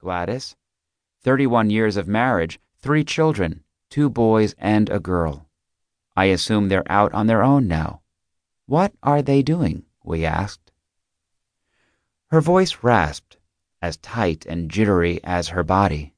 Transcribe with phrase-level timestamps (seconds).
[0.00, 0.56] Gladys.
[1.22, 5.46] 31 years of marriage, three children, two boys and a girl.
[6.16, 8.00] I assume they're out on their own now.
[8.64, 9.84] What are they doing?
[10.02, 10.72] we asked.
[12.28, 13.36] Her voice rasped,
[13.82, 16.14] as tight and jittery as her body.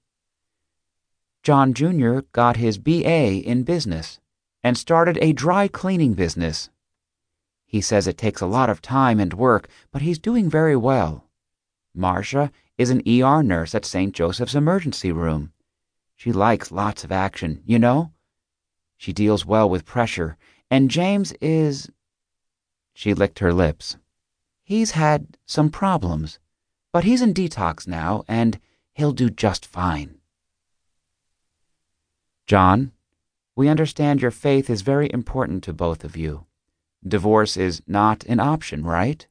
[1.42, 2.20] John Jr.
[2.30, 4.20] got his BA in business
[4.62, 6.70] and started a dry cleaning business.
[7.66, 11.24] He says it takes a lot of time and work, but he's doing very well.
[11.94, 12.52] Marcia
[12.82, 14.12] is an ER nurse at St.
[14.12, 15.52] Joseph's Emergency Room.
[16.16, 18.12] She likes lots of action, you know?
[18.96, 20.36] She deals well with pressure,
[20.70, 21.90] and James is.
[22.92, 23.96] She licked her lips.
[24.62, 26.38] He's had some problems,
[26.92, 28.58] but he's in detox now, and
[28.92, 30.18] he'll do just fine.
[32.46, 32.92] John,
[33.56, 36.46] we understand your faith is very important to both of you.
[37.06, 39.26] Divorce is not an option, right?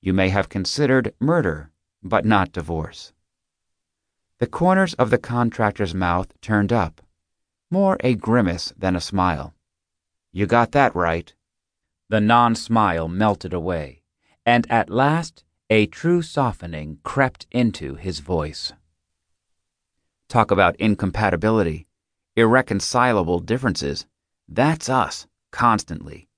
[0.00, 1.71] You may have considered murder,
[2.02, 3.12] but not divorce.
[4.38, 7.00] The corners of the contractor's mouth turned up,
[7.70, 9.54] more a grimace than a smile.
[10.32, 11.32] You got that right.
[12.08, 14.02] The non smile melted away,
[14.44, 18.72] and at last a true softening crept into his voice.
[20.28, 21.86] Talk about incompatibility,
[22.36, 24.06] irreconcilable differences.
[24.48, 26.28] That's us, constantly.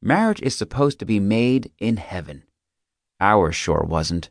[0.00, 2.44] Marriage is supposed to be made in heaven.
[3.20, 4.30] Ours sure wasn't.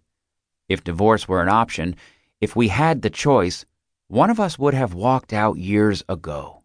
[0.70, 1.96] If divorce were an option,
[2.40, 3.66] if we had the choice,
[4.08, 6.64] one of us would have walked out years ago.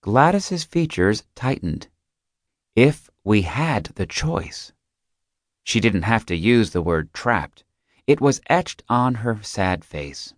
[0.00, 1.88] Gladys's features tightened.
[2.76, 4.72] If we had the choice.
[5.64, 7.64] She didn't have to use the word trapped.
[8.06, 10.34] It was etched on her sad face.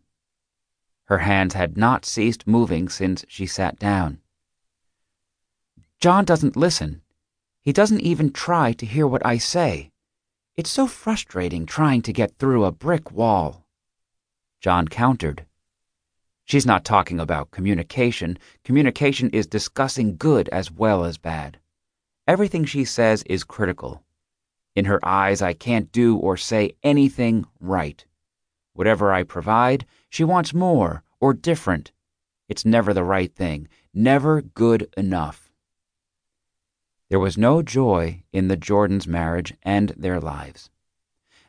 [1.07, 4.21] Her hands had not ceased moving since she sat down.
[6.01, 7.03] John doesn't listen.
[7.61, 9.91] He doesn't even try to hear what I say.
[10.57, 13.67] It's so frustrating trying to get through a brick wall.
[14.63, 15.45] John countered.
[16.47, 18.39] She's not talking about communication.
[18.65, 21.59] Communication is discussing good as well as bad.
[22.27, 24.03] Everything she says is critical.
[24.75, 28.03] In her eyes, I can't do or say anything right.
[28.73, 31.93] Whatever I provide, she wants more or different.
[32.49, 35.46] It's never the right thing, never good enough.
[37.09, 40.71] There was no joy in the Jordans' marriage and their lives.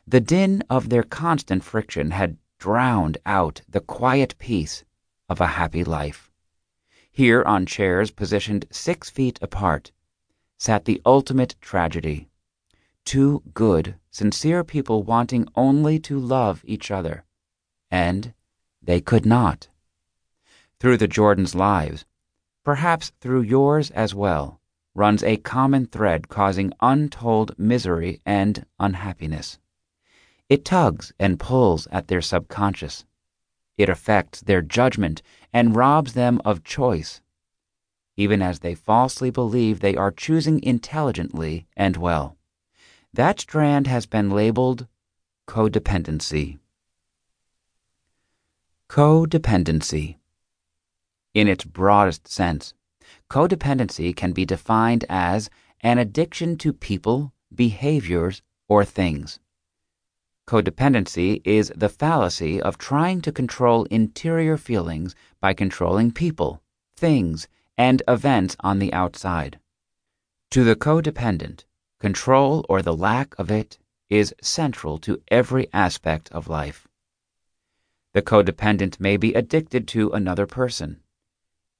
[0.06, 4.84] The din of their constant friction had drowned out the quiet peace
[5.28, 6.30] of a happy life.
[7.10, 9.90] Here, on chairs positioned six feet apart,
[10.58, 12.28] sat the ultimate tragedy.
[13.04, 17.24] Two good, sincere people wanting only to love each other.
[17.90, 18.32] And
[18.80, 19.68] they could not.
[20.78, 22.04] Through the Jordans' lives,
[22.62, 24.57] perhaps through yours as well,
[24.98, 29.56] runs a common thread causing untold misery and unhappiness.
[30.48, 33.04] It tugs and pulls at their subconscious.
[33.76, 35.22] It affects their judgment
[35.52, 37.20] and robs them of choice,
[38.16, 42.36] even as they falsely believe they are choosing intelligently and well.
[43.14, 44.88] That strand has been labeled
[45.46, 46.58] codependency.
[48.88, 50.16] Codependency.
[51.34, 52.74] In its broadest sense,
[53.30, 59.40] Codependency can be defined as an addiction to people, behaviors, or things.
[60.46, 66.62] Codependency is the fallacy of trying to control interior feelings by controlling people,
[66.96, 69.58] things, and events on the outside.
[70.52, 71.64] To the codependent,
[72.00, 76.88] control or the lack of it is central to every aspect of life.
[78.14, 81.00] The codependent may be addicted to another person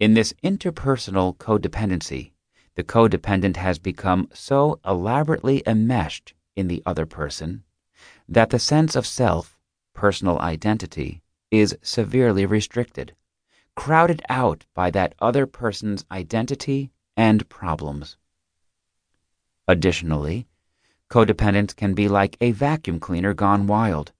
[0.01, 2.31] in this interpersonal codependency,
[2.77, 7.65] the codependent has become so elaborately enmeshed in the other person
[8.29, 9.59] that the sense of self,
[9.95, 11.21] personal identity,
[11.51, 13.17] is severely restricted,
[13.75, 18.17] crowded out by that other person's identity and problems.
[19.67, 20.47] Additionally,
[21.11, 24.13] codependents can be like a vacuum cleaner gone wild,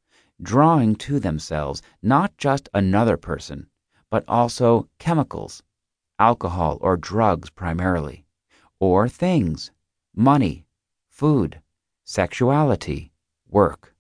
[0.43, 3.69] drawing to themselves not just another person,
[4.11, 5.63] but also chemicals
[6.19, 8.25] alcohol or drugs primarily,
[8.81, 9.71] or things,
[10.15, 10.67] money,
[11.09, 11.61] food,
[12.05, 13.13] sexuality,
[13.49, 13.95] work.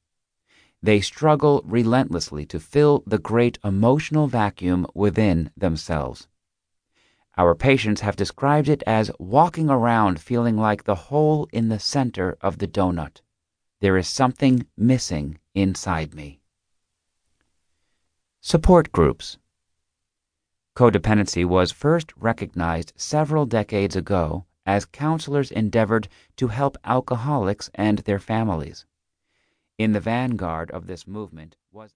[0.82, 6.28] They struggle relentlessly to fill the great emotional vacuum within themselves.
[7.36, 12.36] Our patients have described it as walking around feeling like the hole in the center
[12.40, 13.20] of the donut.
[13.80, 16.40] There is something missing inside me.
[18.40, 19.38] Support groups.
[20.78, 28.20] Codependency was first recognized several decades ago as counselors endeavored to help alcoholics and their
[28.20, 28.86] families.
[29.76, 31.56] In the vanguard of this movement